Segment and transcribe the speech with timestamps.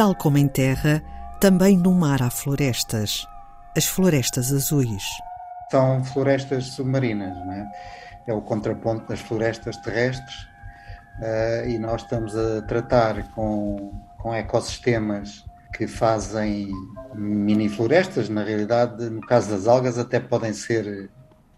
[0.00, 1.02] Tal como em terra,
[1.38, 3.26] também no mar há florestas,
[3.76, 5.04] as florestas azuis.
[5.70, 7.70] São florestas submarinas, não é?
[8.26, 10.34] É o contraponto das florestas terrestres
[11.18, 15.44] uh, e nós estamos a tratar com, com ecossistemas
[15.76, 16.70] que fazem
[17.14, 21.10] mini florestas, na realidade, no caso das algas, até podem ser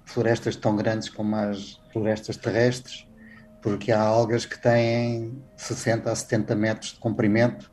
[0.04, 3.06] florestas tão grandes como as florestas terrestres,
[3.60, 7.71] porque há algas que têm 60 a 70 metros de comprimento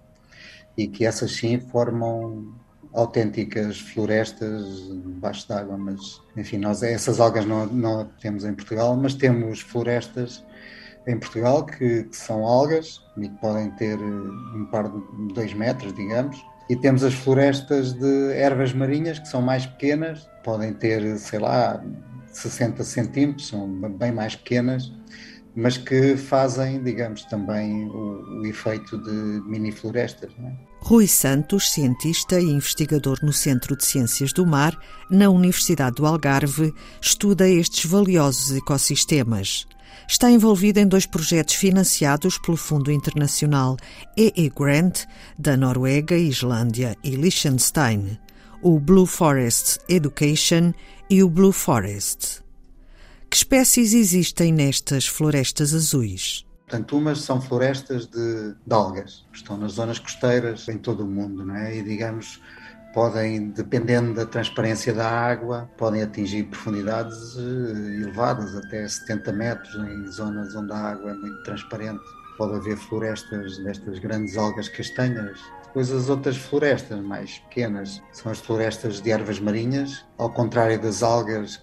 [0.80, 2.54] e que essas sim formam
[2.94, 9.14] autênticas florestas debaixo d'água, mas enfim, nós essas algas não, não temos em Portugal, mas
[9.14, 10.44] temos florestas
[11.06, 15.94] em Portugal que, que, são algas e que podem ter um par de dois metros,
[15.94, 21.40] digamos, e temos as florestas de ervas marinhas que são mais pequenas, podem ter, sei
[21.40, 21.84] lá,
[22.32, 24.94] 60 centímetros, são bem mais pequenas,
[25.54, 30.32] mas que fazem, digamos, também o, o efeito de mini florestas.
[30.42, 30.69] É?
[30.90, 34.76] Rui Santos, cientista e investigador no Centro de Ciências do Mar,
[35.08, 39.68] na Universidade do Algarve, estuda estes valiosos ecossistemas.
[40.08, 43.78] Está envolvido em dois projetos financiados pelo Fundo Internacional
[44.18, 45.02] EE Grant,
[45.38, 48.18] da Noruega, Islândia e Liechtenstein,
[48.60, 50.74] o Blue Forest Education
[51.08, 52.42] e o Blue Forest.
[53.30, 56.49] Que espécies existem nestas florestas azuis?
[56.70, 61.08] Portanto, umas são florestas de, de algas, que estão nas zonas costeiras em todo o
[61.08, 61.76] mundo, não é?
[61.76, 62.40] E digamos,
[62.94, 70.12] podem, dependendo da transparência da água, podem atingir profundidades eh, elevadas, até 70 metros, em
[70.12, 72.04] zonas onde a água é muito transparente.
[72.38, 75.40] Pode haver florestas destas grandes algas castanhas.
[75.66, 81.02] Depois as outras florestas mais pequenas são as florestas de ervas marinhas, ao contrário das
[81.02, 81.58] algas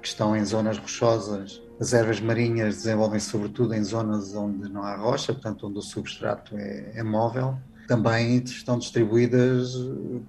[0.00, 1.60] que estão em zonas rochosas.
[1.82, 6.56] As ervas marinhas desenvolvem-se sobretudo em zonas onde não há rocha, portanto, onde o substrato
[6.56, 7.58] é, é móvel.
[7.88, 9.74] Também estão distribuídas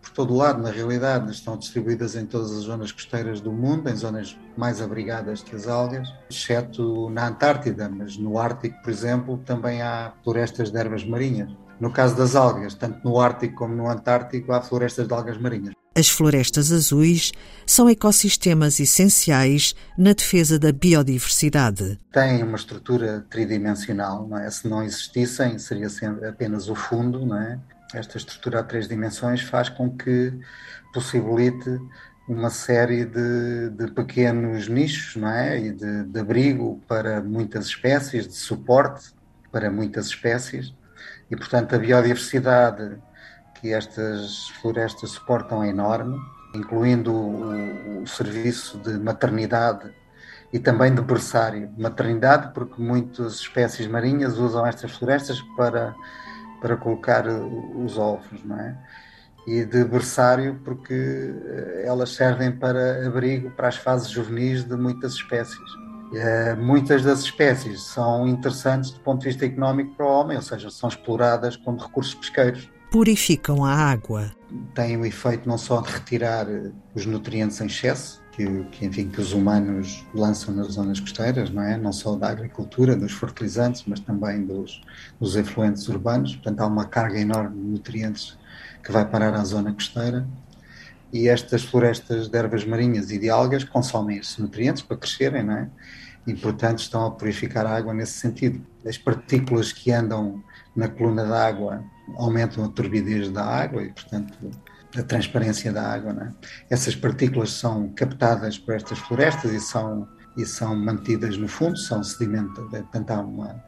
[0.01, 3.87] por todo o lado, na realidade, estão distribuídas em todas as zonas costeiras do mundo,
[3.87, 9.37] em zonas mais abrigadas que as algas, exceto na Antártida, mas no Ártico, por exemplo,
[9.45, 11.55] também há florestas de ervas marinhas.
[11.79, 15.82] No caso das algas, tanto no Ártico como no Antártico, há florestas de algas marinhas.
[15.95, 17.31] As florestas azuis
[17.67, 21.99] são ecossistemas essenciais na defesa da biodiversidade.
[22.11, 24.49] Têm uma estrutura tridimensional, não é?
[24.49, 25.87] Se não existissem, seria
[26.27, 27.59] apenas o fundo, não é?
[27.93, 30.33] Esta estrutura a três dimensões faz com que
[30.91, 31.79] possibilite
[32.27, 35.59] uma série de, de pequenos nichos, não é?
[35.59, 39.11] E de, de abrigo para muitas espécies, de suporte
[39.51, 40.73] para muitas espécies.
[41.29, 42.97] E, portanto, a biodiversidade
[43.63, 46.19] que estas florestas suportam é enorme,
[46.53, 49.89] incluindo o, o serviço de maternidade
[50.51, 51.71] e também de berçário.
[51.77, 55.95] Maternidade, porque muitas espécies marinhas usam estas florestas para,
[56.61, 58.77] para colocar os ovos, não é?
[59.47, 65.13] E de berçário, porque eh, elas servem para abrigo para as fases juvenis de muitas
[65.13, 65.73] espécies.
[66.13, 70.43] Uh, muitas das espécies são interessantes do ponto de vista económico para o homem, ou
[70.43, 74.31] seja, são exploradas como recursos pesqueiros purificam a água.
[74.75, 79.09] Tem o efeito não só de retirar eh, os nutrientes em excesso, que, que, enfim,
[79.09, 81.75] que os humanos lançam nas zonas costeiras, não é?
[81.75, 84.79] Não só da agricultura, dos fertilizantes, mas também dos,
[85.19, 86.35] dos efluentes urbanos.
[86.35, 88.37] Portanto, há uma carga enorme de nutrientes
[88.83, 90.27] que vai parar à zona costeira.
[91.11, 95.57] E estas florestas de ervas marinhas e de algas consomem esses nutrientes para crescerem, não
[95.57, 95.69] é?
[96.25, 98.65] E, portanto, estão a purificar a água nesse sentido.
[98.85, 100.43] As partículas que andam
[100.75, 101.83] na coluna d'água
[102.15, 104.51] aumentam a turbidez da água e, portanto,
[104.97, 106.11] a transparência da água.
[106.11, 106.73] É?
[106.73, 110.07] Essas partículas são captadas por estas florestas e são,
[110.37, 113.63] e são mantidas no fundo, são sedimentadas, portanto, há uma,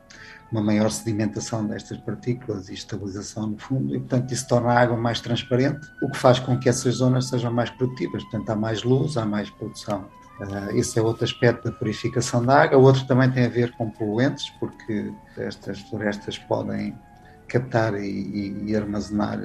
[0.52, 4.98] uma maior sedimentação destas partículas e estabilização no fundo, e portanto isso torna a água
[4.98, 8.84] mais transparente, o que faz com que essas zonas sejam mais produtivas, portanto há mais
[8.84, 10.08] luz, há mais produção.
[10.40, 12.78] Uh, esse é outro aspecto da purificação da água.
[12.78, 16.98] O outro também tem a ver com poluentes, porque estas florestas podem
[17.48, 19.40] captar e, e, armazenar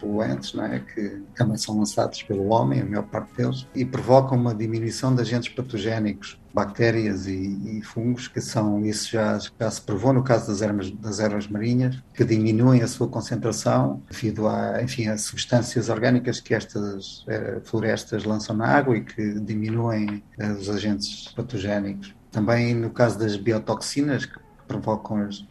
[0.00, 0.80] poluentes, não é?
[0.80, 5.20] que também são lançados pelo homem, a maior parte deles, e provocam uma diminuição de
[5.20, 10.48] agentes patogénicos, bactérias e, e fungos, que são, isso já, já, se provou no caso
[10.48, 15.88] das ervas, das ervas marinhas, que diminuem a sua concentração devido a, enfim, a substâncias
[15.88, 22.14] orgânicas que estas eh, florestas lançam na água e que diminuem eh, os agentes patogénicos.
[22.32, 25.44] Também no caso das biotoxinas, que provocam as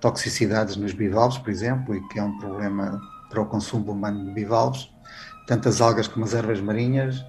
[0.00, 3.00] toxicidades nos bivalves, por exemplo, e que é um problema
[3.36, 4.90] para o consumo humano de bivalves.
[5.46, 7.22] Tanto as algas como as ervas marinhas,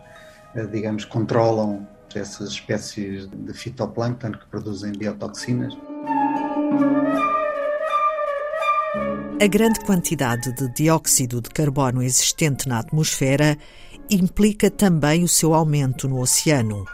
[0.56, 5.78] eh, digamos, controlam essas espécies de fitoplâncton que produzem biotoxinas.
[9.40, 13.58] A grande quantidade de dióxido de carbono existente na atmosfera
[14.10, 16.86] implica também o seu aumento no oceano.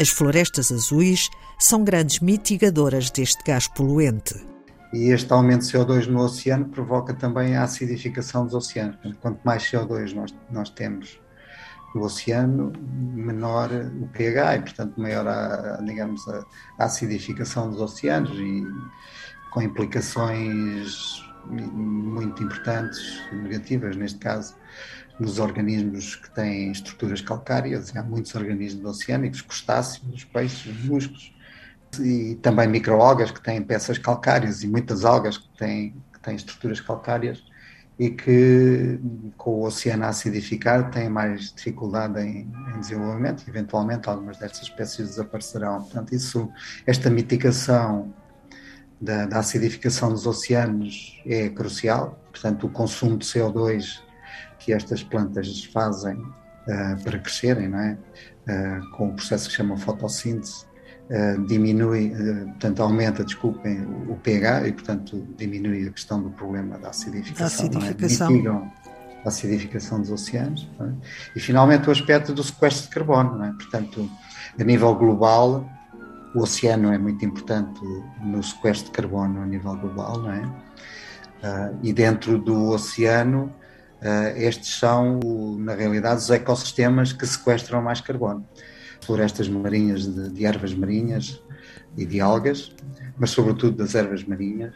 [0.00, 1.28] As florestas azuis
[1.58, 4.34] são grandes mitigadoras deste gás poluente.
[4.92, 8.98] E este aumento de CO2 no oceano provoca também a acidificação dos oceanos.
[9.20, 11.20] Quanto mais CO2 nós, nós temos
[11.94, 12.72] no oceano,
[13.14, 16.44] menor o pH e, portanto, maior a, digamos, a,
[16.78, 18.66] a acidificação dos oceanos e
[19.50, 24.54] com implicações muito importantes, negativas neste caso,
[25.18, 31.32] nos organismos que têm estruturas calcárias, há muitos organismos oceânicos, crustáceos, peixes, músculos,
[31.98, 36.80] e também microalgas que têm peças calcárias e muitas algas que têm, que têm estruturas
[36.80, 37.42] calcárias
[37.98, 38.98] e que
[39.36, 44.62] com o oceano a acidificar têm mais dificuldade em, em desenvolvimento e eventualmente algumas destas
[44.62, 45.82] espécies desaparecerão.
[45.82, 46.50] Portanto, isso,
[46.86, 48.14] esta mitigação
[48.98, 52.18] da, da, acidificação dos oceanos é crucial.
[52.32, 54.00] Portanto, o consumo de CO2
[54.58, 57.98] que estas plantas fazem uh, para crescerem, não é?
[58.48, 60.64] Uh, com o processo que chama fotossíntese,
[61.10, 62.12] uh, diminui,
[62.50, 67.68] portanto, aumenta, desculpem, o, o, pH e, portanto, diminui a questão do problema da acidificação.
[67.68, 68.26] Da acidificação.
[68.26, 68.30] É?
[68.30, 68.72] Mitigam
[69.24, 70.68] a acidificação dos oceanos.
[70.80, 70.84] É?
[71.36, 73.52] E, finalmente, o aspecto do sequestro de carbono, é?
[73.52, 74.08] Portanto,
[74.58, 75.68] a nível global,
[76.34, 77.80] o oceano é muito importante
[78.22, 80.42] no sequestro de carbono a nível global, não é?
[80.42, 83.52] Uh, e dentro do oceano,
[84.34, 85.20] estes são,
[85.58, 88.46] na realidade, os ecossistemas que sequestram mais carbono.
[89.10, 91.42] Florestas marinhas de, de ervas marinhas
[91.96, 92.72] e de algas,
[93.18, 94.72] mas sobretudo das ervas marinhas,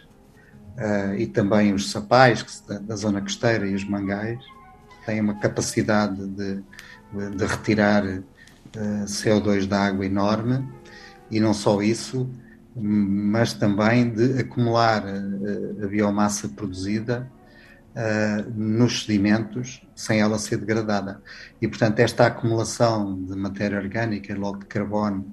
[0.77, 4.41] uh, e também os sapais que, da, da, zona costeira e os mangais,
[5.07, 6.65] têm uma capacidade de,
[7.37, 8.03] de retirar
[9.05, 10.67] CO2 da água enorme
[11.31, 12.29] e não só isso,
[12.75, 17.31] mas também de acumular a, a biomassa produzida
[17.95, 21.21] uh, nos sedimentos sem ela ser degradada.
[21.61, 25.33] E, portanto, esta acumulação de matéria orgânica, logo de carbono,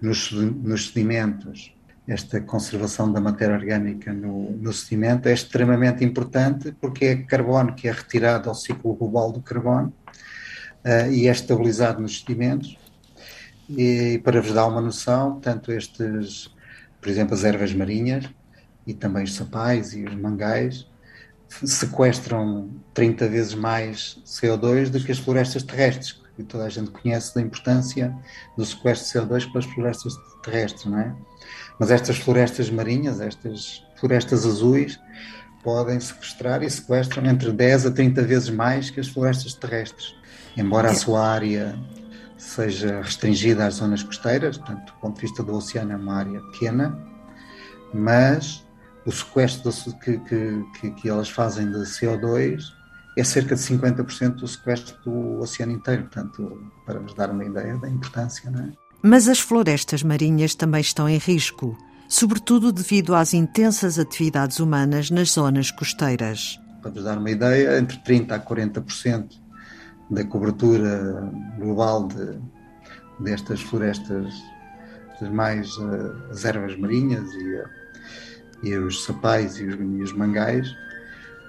[0.00, 1.74] nos, nos sedimentos,
[2.08, 7.86] esta conservação da matéria orgânica no, no sedimento é extremamente importante porque é carbono que
[7.86, 9.92] é retirado ao ciclo global do carbono
[10.84, 12.76] uh, e é estabilizado nos sedimentos
[13.68, 16.50] e para vos dar uma noção, tanto estes,
[17.00, 18.28] por exemplo, as ervas marinhas
[18.84, 20.89] e também os sapais e os mangais
[21.64, 27.34] sequestram 30 vezes mais CO2 do que as florestas terrestres, que toda a gente conhece
[27.34, 28.14] da importância
[28.56, 31.14] do sequestro de CO2 para as florestas terrestres, não é?
[31.78, 34.98] Mas estas florestas marinhas, estas florestas azuis,
[35.62, 40.14] podem sequestrar e sequestram entre 10 a 30 vezes mais que as florestas terrestres,
[40.56, 41.78] embora a sua área
[42.38, 46.40] seja restringida às zonas costeiras, portanto, do ponto de vista do oceano é uma área
[46.52, 46.98] pequena,
[47.92, 48.64] mas
[49.06, 52.72] o sequestro que, que, que elas fazem de CO2
[53.16, 57.76] é cerca de 50% do sequestro do oceano inteiro, portanto, para vos dar uma ideia
[57.78, 58.72] da importância, não é?
[59.02, 61.76] Mas as florestas marinhas também estão em risco,
[62.08, 66.60] sobretudo devido às intensas atividades humanas nas zonas costeiras.
[66.82, 69.30] Para vos dar uma ideia, entre 30% a 40%
[70.10, 72.38] da cobertura global de,
[73.20, 74.34] destas florestas,
[75.32, 77.68] mais uh, as ervas marinhas e, uh,
[78.62, 80.68] e os sapais e os, e mangais,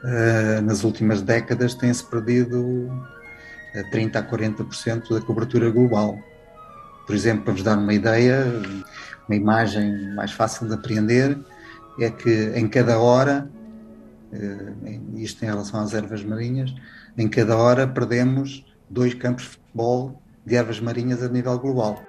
[0.03, 2.91] uh, nas últimas décadas têm-se perdido
[3.93, 6.17] 30% a 40% da cobertura global.
[7.05, 8.45] Por exemplo, para vos dar uma ideia,
[9.27, 11.37] uma imagem mais fácil de apreender
[11.99, 13.49] é que em cada hora,
[15.15, 16.73] isto em relação às ervas marinhas,
[17.17, 22.01] em cada hora perdemos dois campos de futebol de ervas marinhas a nível global.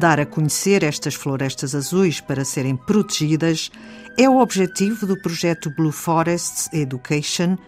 [0.00, 3.70] Dar a conhecer estas florestas azuis para serem protegidas
[4.18, 7.58] é o objetivo do projeto Blue Forests Education,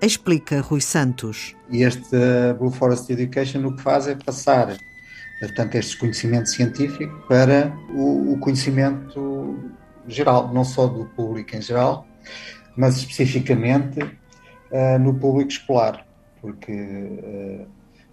[0.00, 1.54] explica Rui Santos.
[1.68, 2.16] E este
[2.58, 4.74] Blue Forest Education o que faz é passar
[5.38, 9.70] portanto, este conhecimento científico para o, o conhecimento
[10.08, 12.06] geral, não só do público em geral,
[12.74, 16.06] mas especificamente uh, no público escolar,
[16.40, 17.66] porque uh,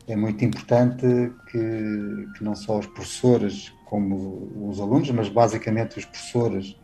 [0.09, 1.05] é muito importante
[1.51, 6.75] que, que, não só os professores como os alunos, mas basicamente os professores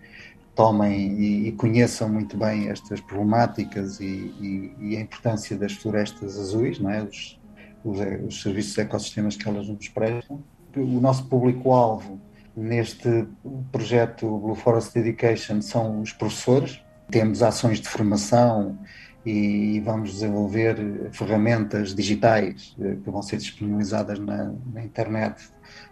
[0.53, 6.39] tomem e, e conheçam muito bem estas problemáticas e, e, e, a importância das florestas
[6.39, 7.03] azuis, não é?
[7.03, 7.39] os,
[7.83, 10.43] os, os serviços ecossistemas que elas nos prestam.
[10.75, 12.19] O nosso público-alvo
[12.55, 13.27] neste
[13.71, 18.77] projeto Blue Forest Education são os professores, temos ações de formação
[19.25, 25.49] e vamos desenvolver ferramentas digitais eh, que vão ser disponibilizadas na, na internet,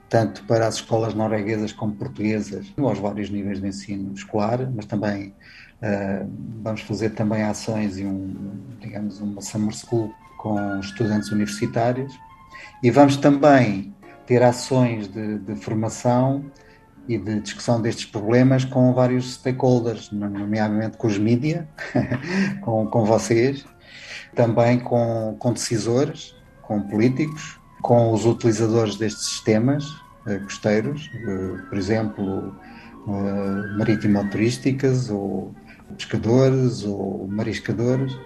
[0.08, 5.30] tanto para as escolas norueguesas como portuguesas, aos vários níveis de ensino escolar, mas também
[5.82, 6.30] uh,
[6.62, 8.36] vamos fazer também ações e um,
[8.80, 12.14] digamos, uma summer school com estudantes universitários.
[12.84, 13.92] E vamos também
[14.28, 16.46] ter ações de, de formação
[17.08, 21.68] e de discussão destes problemas com vários stakeholders, nomeadamente com os mídia,
[22.62, 23.66] com, com vocês,
[24.36, 31.78] também com, com decisores, com políticos, com os utilizadores destes sistemas uh, costeiros, uh, por
[31.78, 32.56] exemplo,
[33.06, 35.54] uh, marítimo-turísticas, ou
[35.98, 38.18] pescadores, ou mariscadores,